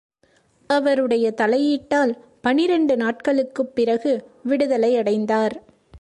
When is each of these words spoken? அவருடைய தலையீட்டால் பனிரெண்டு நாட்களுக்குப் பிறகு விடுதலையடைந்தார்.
அவருடைய 0.67 1.33
தலையீட்டால் 1.37 2.17
பனிரெண்டு 2.41 2.97
நாட்களுக்குப் 2.97 3.75
பிறகு 3.75 4.23
விடுதலையடைந்தார். 4.47 5.55